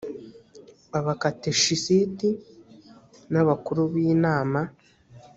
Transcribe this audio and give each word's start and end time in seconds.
abakateshisiti 0.99 2.29
n 3.31 3.33
abakuru 3.41 3.81
b 3.91 3.93
inama 4.13 4.59